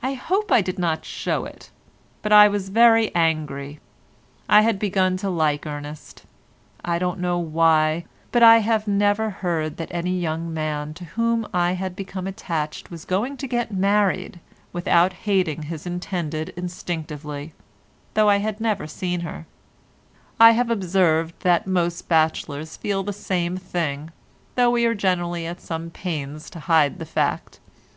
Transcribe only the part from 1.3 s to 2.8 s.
it, but I was